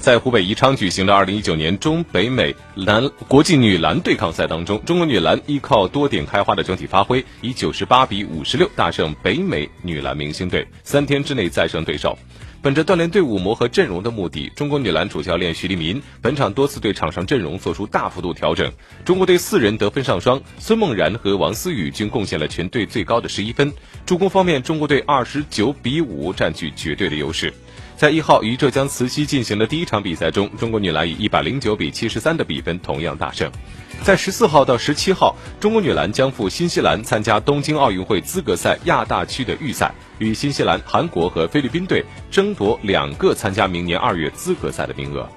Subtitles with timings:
[0.00, 12.18] 在湖北宜昌举行的2019年中北美篮国际女篮对抗赛当中，中国女篮依靠多点开花的整体发挥，以98比56大胜北美女篮明星队，三天之内再胜对手。
[12.62, 18.70] 本着锻炼队伍、磨合阵容的目的，中国女篮主教练徐立民本场多次对场上阵容做出大幅度调整。
[19.02, 23.72] 中国队四人得分上双，孙梦然和王思雨均贡献了全队最高的十一分。
[24.04, 27.50] 助攻方面，中国队二十九比五占据绝对的优势。
[27.96, 33.50] 在一号与浙江慈溪进行的第一场比赛中，中国女篮以一百零九比七十三的比分同样大胜。
[34.02, 45.28] 在十四号到十七号，中国女篮将赴新西兰参加东京奥运会资格赛亚大区的预赛，与新西兰、韩国和菲律宾队争夺两个参加明年二月资格赛的名额。